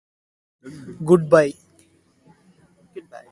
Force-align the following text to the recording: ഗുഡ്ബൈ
ഗുഡ്ബൈ 1.09 1.47